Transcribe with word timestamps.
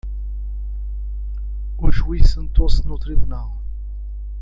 O 1.77 1.91
juiz 1.91 2.31
sentou-se 2.31 2.83
no 2.87 2.97
tribunal. 2.97 3.61